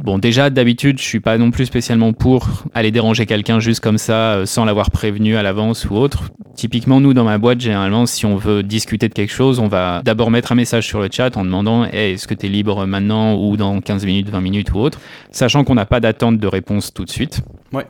[0.02, 3.96] Bon, déjà, d'habitude, je suis pas non plus spécialement pour aller déranger quelqu'un juste comme
[3.96, 6.30] ça, euh, sans l'avoir prévenu à l'avance ou autre.
[6.57, 10.02] Typiquement, nous, dans ma boîte, généralement, si on veut discuter de quelque chose, on va
[10.04, 12.87] d'abord mettre un message sur le chat en demandant hey, est-ce que tu es libre
[12.87, 14.98] maintenant ou dans 15 minutes, 20 minutes ou autre,
[15.30, 17.42] sachant qu'on n'a pas d'attente de réponse tout de suite.
[17.72, 17.87] Ouais.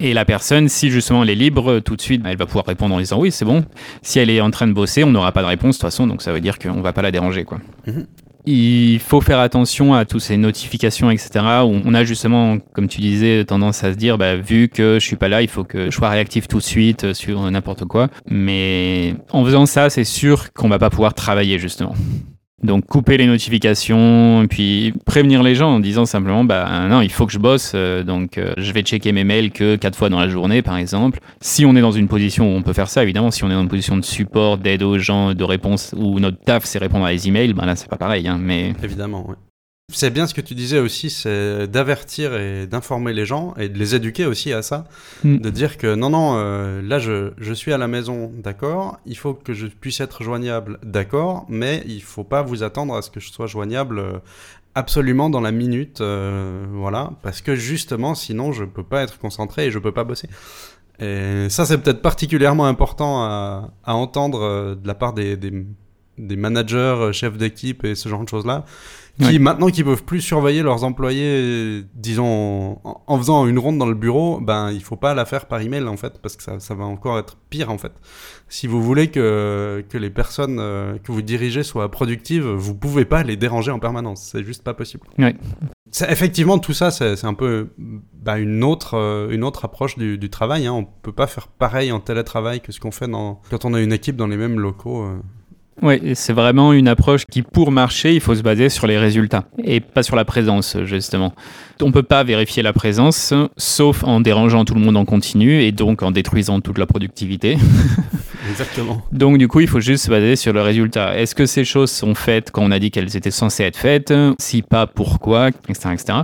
[0.00, 2.94] Et la personne, si justement elle est libre, tout de suite, elle va pouvoir répondre
[2.96, 3.64] en disant oui, c'est bon.
[4.02, 6.08] Si elle est en train de bosser, on n'aura pas de réponse de toute façon,
[6.08, 7.60] donc ça veut dire qu'on va pas la déranger, quoi.
[7.86, 8.04] Mhm
[8.46, 11.44] il faut faire attention à toutes ces notifications, etc.
[11.64, 15.16] On a justement, comme tu disais, tendance à se dire, bah, vu que je suis
[15.16, 18.08] pas là, il faut que je sois réactif tout de suite euh, sur n'importe quoi.
[18.30, 21.94] Mais en faisant ça, c'est sûr qu'on va pas pouvoir travailler justement.
[22.66, 27.26] Donc couper les notifications, puis prévenir les gens en disant simplement bah non il faut
[27.26, 30.20] que je bosse, euh, donc euh, je vais checker mes mails que quatre fois dans
[30.20, 31.20] la journée par exemple.
[31.40, 33.54] Si on est dans une position où on peut faire ça évidemment, si on est
[33.54, 37.04] dans une position de support, d'aide aux gens, de réponse où notre taf c'est répondre
[37.04, 38.26] à les emails, ben là c'est pas pareil.
[38.28, 39.28] Hein, mais évidemment.
[39.28, 39.36] Ouais.
[39.92, 43.78] C'est bien ce que tu disais aussi, c'est d'avertir et d'informer les gens et de
[43.78, 44.84] les éduquer aussi à ça.
[45.22, 45.36] Mm.
[45.36, 49.16] De dire que non, non, euh, là je, je suis à la maison, d'accord, il
[49.16, 53.10] faut que je puisse être joignable, d'accord, mais il faut pas vous attendre à ce
[53.12, 54.18] que je sois joignable euh,
[54.74, 59.66] absolument dans la minute, euh, voilà, parce que justement sinon je peux pas être concentré
[59.66, 60.28] et je peux pas bosser.
[60.98, 65.64] Et ça c'est peut-être particulièrement important à, à entendre de la part des, des,
[66.18, 68.64] des managers, chefs d'équipe et ce genre de choses-là,
[69.18, 69.38] qui Ouais.
[69.38, 73.94] maintenant qu'ils peuvent plus surveiller leurs employés, disons en, en faisant une ronde dans le
[73.94, 76.74] bureau, ben il faut pas la faire par email en fait, parce que ça, ça
[76.74, 77.92] va encore être pire en fait.
[78.48, 83.04] Si vous voulez que, que les personnes euh, que vous dirigez soient productives, vous pouvez
[83.04, 85.04] pas les déranger en permanence, c'est juste pas possible.
[85.18, 85.34] Ouais.
[86.08, 90.28] Effectivement, tout ça, c'est un peu bah, une, autre, euh, une autre approche du, du
[90.30, 90.66] travail.
[90.66, 90.72] Hein.
[90.72, 93.80] On peut pas faire pareil en télétravail que ce qu'on fait dans, quand on a
[93.80, 95.04] une équipe dans les mêmes locaux.
[95.04, 95.16] euh.
[95.82, 99.44] Oui, c'est vraiment une approche qui, pour marcher, il faut se baser sur les résultats
[99.62, 101.34] et pas sur la présence, justement.
[101.82, 105.72] On peut pas vérifier la présence, sauf en dérangeant tout le monde en continu et
[105.72, 107.58] donc en détruisant toute la productivité.
[108.50, 109.02] Exactement.
[109.12, 111.18] Donc, du coup, il faut juste se baser sur le résultat.
[111.18, 114.14] Est-ce que ces choses sont faites quand on a dit qu'elles étaient censées être faites?
[114.38, 115.48] Si pas, pourquoi?
[115.68, 116.18] Etc., etc.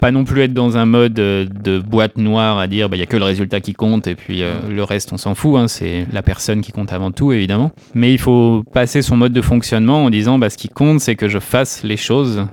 [0.00, 3.00] Pas non plus être dans un mode euh, de boîte noire à dire bah, il
[3.00, 5.56] y a que le résultat qui compte et puis euh, le reste on s'en fout.
[5.58, 5.66] hein.
[5.66, 7.72] c'est la personne qui compte avant tout évidemment.
[7.94, 11.16] Mais il faut passer son mode de fonctionnement en disant bah, ce qui compte c'est
[11.16, 12.46] que je fasse les choses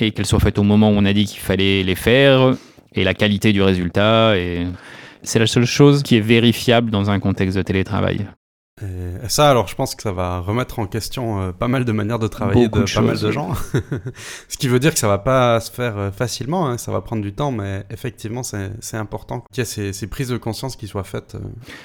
[0.00, 2.54] et qu'elles soient faites au moment où on a dit qu'il fallait les faire
[2.94, 4.36] et la qualité du résultat.
[4.36, 4.66] Et
[5.22, 8.26] c'est la seule chose qui est vérifiable dans un contexte de télétravail.
[8.82, 11.92] Et ça, alors, je pense que ça va remettre en question euh, pas mal de
[11.92, 13.52] manières de travailler Beaucoup de, de pas mal de gens.
[14.48, 17.00] Ce qui veut dire que ça va pas se faire euh, facilement, hein, ça va
[17.00, 20.36] prendre du temps, mais effectivement, c'est c'est important qu'il y ait ces, ces prises de
[20.38, 21.34] conscience qui soient faites.
[21.34, 21.40] euh.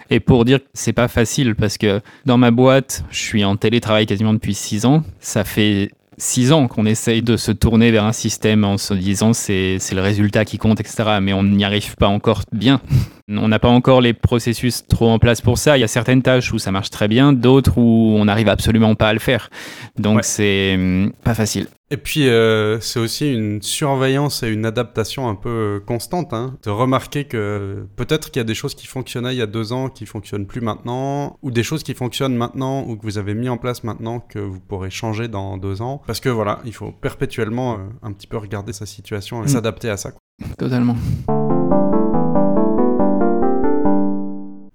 [0.09, 3.57] Et pour dire que c'est pas facile, parce que dans ma boîte, je suis en
[3.57, 5.03] télétravail quasiment depuis 6 ans.
[5.19, 9.33] Ça fait 6 ans qu'on essaye de se tourner vers un système en se disant
[9.33, 11.17] c'est c'est le résultat qui compte, etc.
[11.21, 12.81] Mais on n'y arrive pas encore bien.
[13.27, 15.79] On n'a pas encore les processus trop en place pour ça.
[15.79, 18.93] Il y a certaines tâches où ça marche très bien, d'autres où on n'arrive absolument
[18.93, 19.49] pas à le faire.
[19.97, 20.21] Donc Ouais.
[20.23, 21.65] c'est hum, pas facile.
[21.95, 26.33] Et puis, euh, c'est aussi une surveillance et une adaptation un peu euh, constante.
[26.33, 29.47] Hein, de remarquer que peut-être qu'il y a des choses qui fonctionnaient il y a
[29.47, 33.17] deux ans qui fonctionnent plus maintenant, ou des choses qui fonctionnent maintenant ou que vous
[33.17, 36.01] avez mis en place maintenant que vous pourrez changer dans deux ans.
[36.05, 39.47] Parce que voilà, il faut perpétuellement euh, un petit peu regarder sa situation et Mm.
[39.47, 40.11] s'adapter à ça.
[40.11, 40.19] quoi.
[40.57, 40.97] Totalement.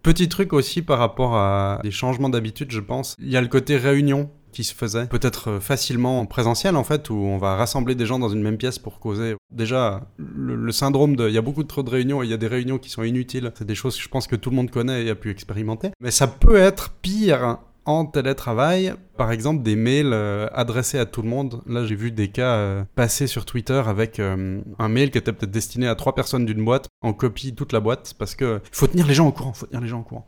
[0.02, 3.14] Petit truc aussi par rapport à des changements d'habitude, je pense.
[3.18, 6.84] Il y a le côté réunion qui se faisait peut-être euh, facilement en présentiel en
[6.84, 9.36] fait où on va rassembler des gens dans une même pièce pour causer.
[9.52, 12.34] Déjà le, syndrome de il y a beaucoup de trop de réunions et il y
[12.34, 13.52] a des réunions qui sont inutiles.
[13.56, 15.90] C'est des choses que je pense que tout le monde connaît et a pu expérimenter.
[16.00, 21.22] Mais ça peut être pire en télétravail, par exemple des mails euh, adressés à tout
[21.22, 21.62] le monde.
[21.66, 25.50] Là, j'ai vu des cas euh, passer sur Twitter avec un mail qui était peut-être
[25.50, 29.06] destiné à trois personnes d'une boîte, en copie toute la boîte, parce que faut tenir
[29.06, 30.26] les gens au courant, faut tenir les gens au courant.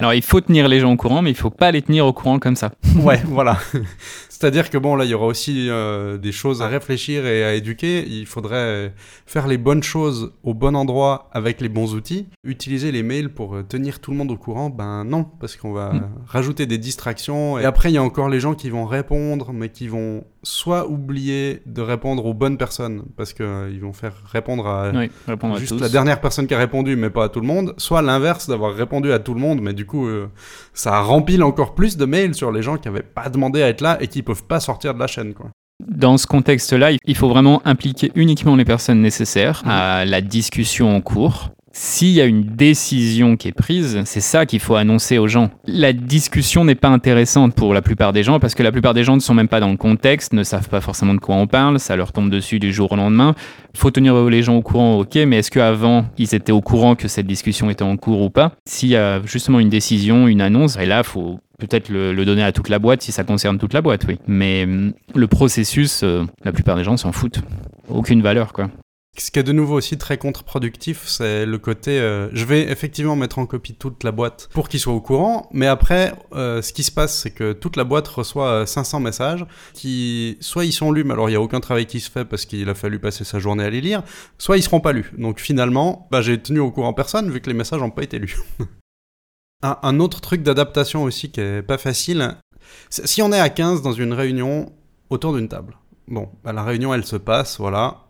[0.00, 2.12] Alors il faut tenir les gens au courant, mais il faut pas les tenir au
[2.12, 2.70] courant comme ça.
[3.02, 3.58] Ouais, voilà.
[4.28, 7.54] C'est-à-dire que bon, là, il y aura aussi euh, des choses à réfléchir et à
[7.54, 8.04] éduquer.
[8.06, 8.92] Il faudrait
[9.26, 12.28] faire les bonnes choses au bon endroit avec les bons outils.
[12.44, 15.72] Utiliser les mails pour euh, tenir tout le monde au courant, ben non, parce qu'on
[15.72, 16.08] va Mm.
[16.26, 17.58] rajouter des distractions.
[17.58, 20.86] Et après, il y a encore les gens qui vont répondre, mais qui vont soit
[20.88, 25.58] oublier de répondre aux bonnes personnes, parce qu'ils vont faire répondre à Oui, répondre à
[25.58, 25.80] juste tous.
[25.80, 28.74] la dernière personne qui a répondu, mais pas à tout le monde, soit l'inverse d'avoir
[28.74, 30.30] répondu à tout le monde, mais du coup, euh,
[30.72, 33.80] ça rempile encore plus de mails sur les gens qui n'avaient pas demandé à être
[33.80, 35.34] là et qui peuvent pas sortir de la chaîne.
[35.84, 41.00] Dans ce contexte-là, il faut vraiment impliquer uniquement les personnes nécessaires à la discussion en
[41.00, 41.50] cours.
[41.72, 45.50] S'il y a une décision qui est prise, c'est ça qu'il faut annoncer aux gens.
[45.66, 49.04] La discussion n'est pas intéressante pour la plupart des gens parce que la plupart des
[49.04, 51.46] gens ne sont même pas dans le contexte, ne savent pas forcément de quoi on
[51.46, 53.34] parle, ça leur tombe dessus du jour au lendemain.
[53.76, 57.06] Faut tenir les gens au courant, ok, mais est-ce qu'avant ils étaient au courant que
[57.06, 58.52] cette discussion était en cours ou pas?
[58.66, 62.52] S'il y a justement une décision, une annonce, et là, faut peut-être le, donner à
[62.52, 64.18] toute la boîte si ça concerne toute la boîte, oui.
[64.26, 67.40] Mais hum, le processus, euh, la plupart des gens s'en foutent.
[67.88, 68.70] Aucune valeur, quoi.
[69.18, 73.16] Ce qui est de nouveau aussi très contre-productif, c'est le côté euh, je vais effectivement
[73.16, 76.72] mettre en copie toute la boîte pour qu'ils soient au courant, mais après, euh, ce
[76.72, 80.72] qui se passe, c'est que toute la boîte reçoit euh, 500 messages qui, soit ils
[80.72, 82.74] sont lus, mais alors il n'y a aucun travail qui se fait parce qu'il a
[82.74, 84.04] fallu passer sa journée à les lire,
[84.38, 85.10] soit ils seront pas lus.
[85.18, 88.20] Donc finalement, bah, j'ai tenu au courant personne vu que les messages n'ont pas été
[88.20, 88.38] lus.
[89.62, 92.36] un, autre truc d'adaptation aussi qui est pas facile,
[92.90, 94.72] si on est à 15 dans une réunion
[95.10, 95.76] autour d'une table,
[96.06, 98.04] bon, bah, la réunion elle se passe, voilà.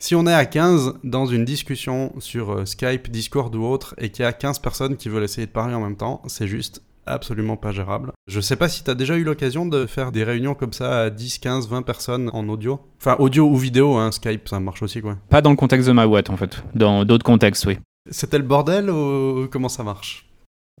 [0.00, 4.10] Si on est à 15 dans une discussion sur euh, Skype, Discord ou autre, et
[4.10, 6.82] qu'il y a 15 personnes qui veulent essayer de parler en même temps, c'est juste
[7.04, 8.12] absolument pas gérable.
[8.28, 11.00] Je sais pas si tu as déjà eu l'occasion de faire des réunions comme ça
[11.00, 12.78] à 10, 15, 20 personnes en audio.
[13.00, 15.16] Enfin, audio ou vidéo, hein, Skype, ça marche aussi, quoi.
[15.30, 16.62] Pas dans le contexte de ma boîte, en fait.
[16.76, 17.78] Dans d'autres contextes, oui.
[18.08, 20.28] C'était le bordel ou comment ça marche?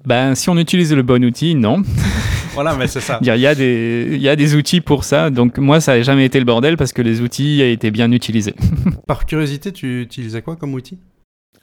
[0.06, 1.82] Ben, si on utilise le bon outil, non.
[2.58, 3.20] Voilà, mais c'est ça.
[3.22, 6.02] Il y, a des, il y a des outils pour ça, donc moi ça n'a
[6.02, 8.52] jamais été le bordel parce que les outils été bien utilisés.
[9.06, 10.98] Par curiosité, tu utilisais quoi comme outil?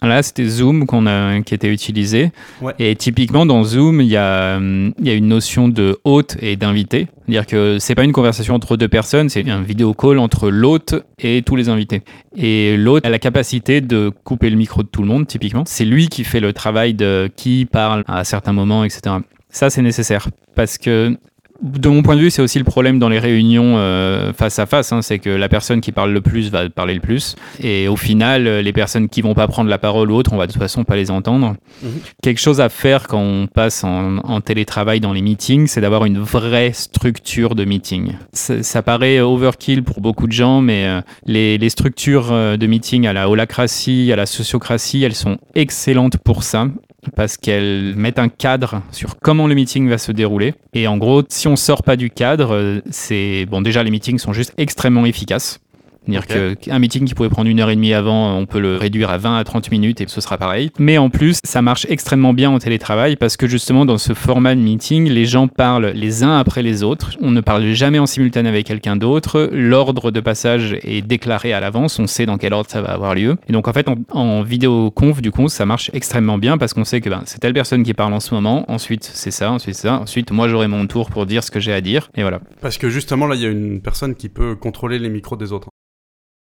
[0.01, 2.31] Là, c'était Zoom qu'on a, qui était utilisé.
[2.79, 6.55] Et typiquement, dans Zoom, il y a, il y a une notion de hôte et
[6.55, 7.08] d'invité.
[7.25, 10.95] C'est-à-dire que c'est pas une conversation entre deux personnes, c'est un vidéo call entre l'hôte
[11.19, 12.03] et tous les invités.
[12.38, 15.63] Et l'hôte a la capacité de couper le micro de tout le monde, typiquement.
[15.65, 19.15] C'est lui qui fait le travail de qui parle à certains moments, etc.
[19.56, 21.15] Ça, c'est nécessaire parce que
[21.62, 24.65] de mon point de vue, c'est aussi le problème dans les réunions euh, face à
[24.65, 27.88] face, hein, c'est que la personne qui parle le plus va parler le plus, et
[27.88, 30.52] au final, les personnes qui vont pas prendre la parole ou autre, on va de
[30.52, 31.56] toute façon pas les entendre.
[31.82, 31.89] Mhm.
[32.22, 36.20] Quelque chose à faire quand on passe en, télétravail dans les meetings, c'est d'avoir une
[36.20, 38.12] vraie structure de meeting.
[38.34, 43.08] Ça, paraît overkill pour beaucoup de gens, mais euh, les, les, structures euh, de meeting
[43.08, 46.68] à la holacratie, à la sociocratie, elles sont excellentes pour ça
[47.15, 50.54] parce qu'elles mettent un cadre sur comment le meeting va se dérouler.
[50.74, 53.62] Et en gros, si on sort pas du cadre, euh, c'est bon.
[53.62, 55.60] Déjà, les meetings sont juste extrêmement efficaces.
[56.08, 59.10] C'est-à-dire qu'un meeting qui pouvait prendre une heure et demie avant, on peut le réduire
[59.10, 60.72] à 20 à 30 minutes et ce sera pareil.
[60.80, 64.56] Mais en plus, ça marche extrêmement bien en télétravail parce que justement, dans ce format
[64.56, 67.12] de meeting, les gens parlent les uns après les autres.
[67.22, 69.50] On ne parle jamais en simultané avec quelqu'un d'autre.
[69.52, 72.00] L'ordre de passage est déclaré à l'avance.
[72.00, 73.38] On sait dans quel ordre ça va avoir lieu.
[73.48, 76.86] Et donc, en fait, en, en vidéoconf, du coup, ça marche extrêmement bien parce qu'on
[76.86, 78.65] sait que ben, c'est telle personne qui parle en ce moment.
[78.72, 79.52] Ensuite, c'est ça.
[79.52, 80.00] Ensuite, c'est ça.
[80.00, 82.10] Ensuite, moi, j'aurai mon tour pour dire ce que j'ai à dire.
[82.15, 82.39] Et voilà.
[82.62, 85.52] Parce que justement, là, il y a une personne qui peut contrôler les micros des
[85.52, 85.70] autres.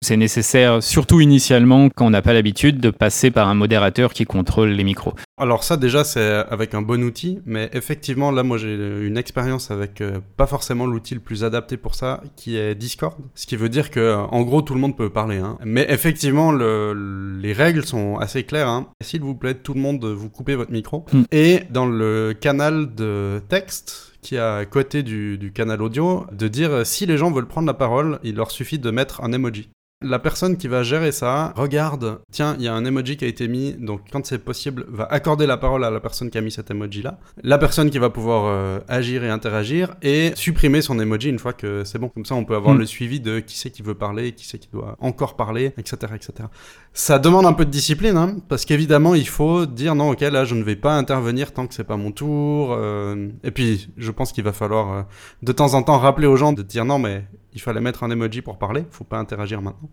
[0.03, 4.25] C'est nécessaire, surtout initialement, quand on n'a pas l'habitude de passer par un modérateur qui
[4.25, 5.15] contrôle les micros.
[5.39, 9.71] Alors ça déjà c'est avec un bon outil, mais effectivement là moi j'ai une expérience
[9.71, 13.17] avec euh, pas forcément l'outil le plus adapté pour ça, qui est Discord.
[13.35, 15.39] Ce qui veut dire que en gros tout le monde peut parler.
[15.39, 15.57] Hein.
[15.65, 18.69] Mais effectivement les règles sont assez claires.
[18.69, 18.89] Hein.
[19.03, 21.05] S'il vous plaît tout le monde vous coupez votre micro.
[21.13, 21.23] Hmm.
[21.31, 26.47] Et dans le canal de texte qui est à côté du, du, canal audio, de
[26.47, 29.69] dire si les gens veulent prendre la parole, il leur suffit de mettre un emoji.
[30.03, 33.29] La personne qui va gérer ça regarde, tiens, il y a un emoji qui a
[33.29, 36.41] été mis, donc quand c'est possible, va accorder la parole à la personne qui a
[36.41, 37.19] mis cet emoji-là.
[37.43, 41.53] La personne qui va pouvoir euh, agir et interagir et supprimer son emoji une fois
[41.53, 42.09] que c'est bon.
[42.09, 42.81] Comme ça, on peut avoir hmm.
[42.81, 46.13] le suivi de qui c'est qui veut parler, qui c'est qui doit encore parler, etc.,
[46.15, 46.49] etc.
[46.95, 50.45] Ça demande un peu de discipline, hein, parce qu'évidemment, il faut dire non, ok, là,
[50.45, 52.73] je ne vais pas intervenir tant que c'est pas mon tour.
[52.73, 55.03] Euh, et puis, je pense qu'il va falloir euh,
[55.43, 58.11] de temps en temps rappeler aux gens de dire non, mais il fallait mettre un
[58.11, 59.91] emoji pour parler, faut pas interagir maintenant.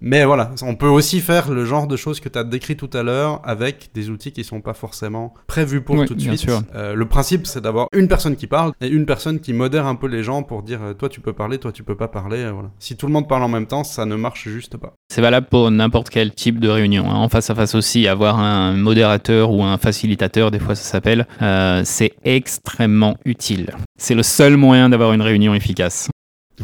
[0.00, 2.90] Mais voilà, on peut aussi faire le genre de choses que tu as décrit tout
[2.92, 6.46] à l'heure avec des outils qui sont pas forcément prévus pour tout de suite.
[6.74, 9.94] Euh, le principe, c'est d'avoir une personne qui parle et une personne qui modère un
[9.94, 12.38] peu les gens pour dire euh, toi tu peux parler, toi tu peux pas parler.
[12.38, 12.70] Euh, voilà.
[12.78, 14.94] Si tout le monde parle en même temps, ça ne marche juste pas.
[15.12, 17.10] C'est valable pour n'importe quel type de réunion.
[17.10, 17.14] Hein.
[17.14, 21.26] En face à face aussi, avoir un modérateur ou un facilitateur, des fois ça s'appelle,
[21.84, 23.72] c'est extrêmement utile.
[23.98, 26.08] C'est le seul moyen d'avoir une réunion efficace.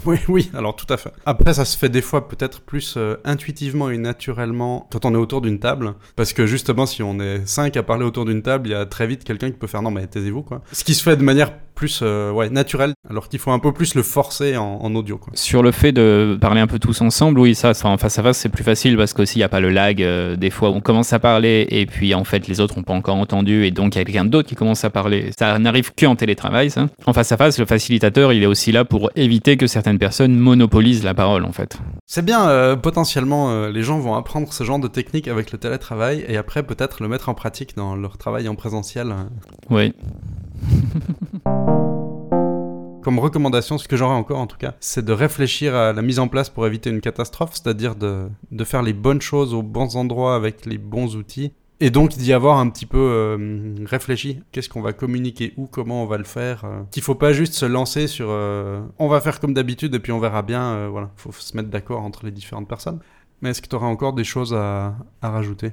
[0.05, 1.13] Oui, oui, alors tout à fait.
[1.25, 5.19] Après, ça se fait des fois peut-être plus euh, intuitivement et naturellement quand on est
[5.19, 5.95] autour d'une table.
[6.17, 8.87] Parce que justement, si on est cinq à parler autour d'une table, il y a
[8.87, 10.63] très vite quelqu'un qui peut faire non, mais taisez-vous, quoi.
[10.73, 13.71] Ce qui se fait de manière plus euh, ouais, naturel, alors qu'il faut un peu
[13.71, 15.19] plus le forcer en, audio.
[15.19, 15.33] Quoi.
[15.37, 18.39] Sur le fait de parler un peu tous ensemble, oui, ça, en face à face,
[18.39, 20.03] c'est plus facile parce qu'aussi, il n'y a pas le lag.
[20.03, 22.95] Euh, des fois, on commence à parler et puis en fait, les autres n'ont pas
[22.95, 25.31] encore entendu et donc il y a quelqu'un d'autre qui commence à parler.
[25.39, 26.89] Ça n'arrive qu'en télétravail, ça.
[27.05, 30.35] En face à face, le facilitateur, il est aussi là pour éviter que certaines personnes
[30.35, 31.79] monopolisent la parole, en fait.
[32.07, 36.25] C'est bien, euh, potentiellement, les gens vont apprendre ce genre de technique avec le télétravail
[36.27, 39.15] et après peut-être le mettre en pratique dans leur travail en présentiel.
[39.71, 39.95] Oui.
[43.05, 46.19] Comme recommandation, ce que j'aurais encore en tout cas, c'est de réfléchir à la mise
[46.19, 49.95] en place pour éviter une catastrophe, c'est-à-dire de, de, faire les bonnes choses aux bons
[49.95, 51.53] endroits avec les bons outils.
[51.79, 54.41] Et donc d'y avoir un petit peu euh, réfléchi.
[54.51, 56.65] Qu'est-ce qu'on va communiquer où, comment on va le faire.
[56.65, 56.83] Euh.
[56.91, 60.13] Qu'il faut pas juste se lancer sur euh, on va faire comme d'habitude et puis
[60.13, 60.89] on verra bien.
[60.89, 63.01] voilà, faut se mettre d'accord entre les différentes personnes.
[63.43, 65.73] Mais est-ce que tu auras encore des choses à, à rajouter?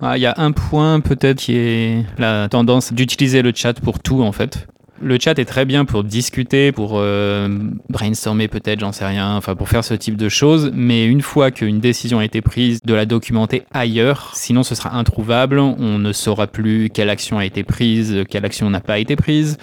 [0.00, 4.00] Ah, il y a un point peut-être qui est la tendance d'utiliser le chat pour
[4.00, 4.66] tout en fait.
[5.00, 7.48] Le chat est très bien pour discuter, pour euh,
[7.90, 11.50] brainstormer peut-être, j'en sais rien, enfin pour faire ce type de choses, mais une fois
[11.50, 16.12] qu'une décision a été prise, de la documenter ailleurs, sinon ce sera introuvable, on ne
[16.12, 19.58] saura plus quelle action a été prise, quelle action n'a pas été prise.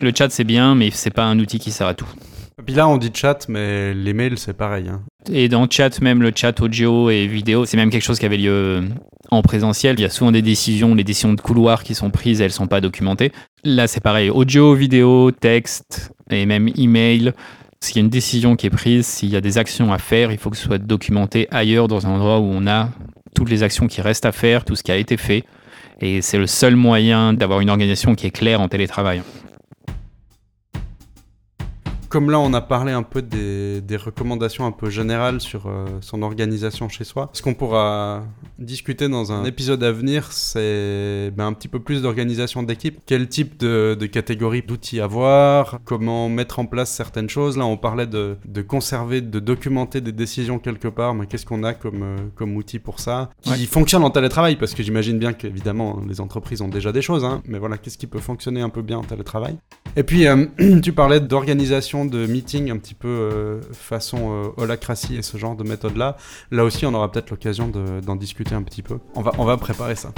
[0.00, 2.08] Le chat c'est bien, mais c'est pas un outil qui sert à tout.
[2.60, 4.88] Et puis là on dit chat, mais les mails c'est pareil.
[4.88, 5.02] Hein.
[5.32, 8.36] Et dans chat, même le chat audio et vidéo, c'est même quelque chose qui avait
[8.36, 8.82] lieu
[9.30, 9.96] en présentiel.
[9.98, 12.66] Il y a souvent des décisions, les décisions de couloir qui sont prises, elles sont
[12.66, 13.32] pas documentées.
[13.64, 17.32] Là, c'est pareil, audio, vidéo, texte et même email.
[17.80, 20.30] S'il y a une décision qui est prise, s'il y a des actions à faire,
[20.30, 22.90] il faut que ce soit documenté ailleurs dans un endroit où on a
[23.34, 25.44] toutes les actions qui restent à faire, tout ce qui a été fait.
[26.00, 29.22] Et c'est le seul moyen d'avoir une organisation qui est claire en télétravail.
[32.08, 35.84] Comme là, on a parlé un peu des, des recommandations un peu générales sur euh,
[36.00, 37.28] son organisation chez soi.
[37.32, 38.22] Ce qu'on pourra
[38.58, 42.98] discuter dans un épisode à venir, c'est ben, un petit peu plus d'organisation d'équipe.
[43.06, 47.76] Quel type de, de catégorie d'outils avoir Comment mettre en place certaines choses Là, on
[47.76, 51.14] parlait de, de conserver, de documenter des décisions quelque part.
[51.14, 53.56] Mais qu'est-ce qu'on a comme, euh, comme outil pour ça Qui Ouais.
[53.66, 57.24] fonctionne en télétravail Parce que j'imagine bien qu'évidemment, les entreprises ont déjà des choses.
[57.24, 59.58] Hein, mais voilà, qu'est-ce qui peut fonctionner un peu bien en télétravail
[59.96, 60.46] et puis, euh,
[60.82, 64.62] tu parlais d'organisation de meetings un petit peu euh, façon euh,
[65.18, 66.16] et ce genre de méthode-là.
[66.50, 68.98] Là aussi, on aura peut-être l'occasion de- d'en discuter un petit peu.
[69.14, 70.12] On va, on va préparer ça.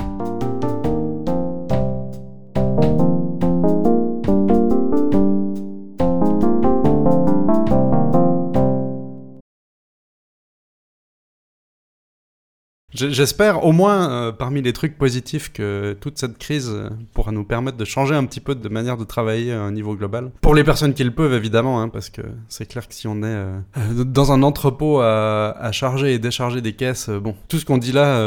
[13.08, 17.44] J'espère au moins euh, parmi les trucs positifs que toute cette crise euh, pourra nous
[17.44, 20.30] permettre de changer un petit peu de manière de travailler à un niveau global.
[20.40, 23.22] Pour les personnes qui le peuvent évidemment, hein, parce que c'est clair que si on
[23.22, 23.60] est euh,
[24.04, 28.20] dans un entrepôt à, charger et décharger des caisses, bon, tout ce qu'on dit là,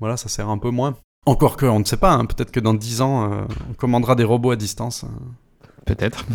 [0.00, 0.96] voilà, ça sert un peu moins.
[1.26, 4.24] Encore que, on ne sait pas, hein, peut-être que dans 10 ans, on commandera des
[4.24, 5.04] robots à distance.
[5.04, 5.10] hein.
[5.86, 6.26] Peut-être.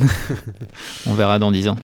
[1.08, 1.78] on verra dans 10 ans.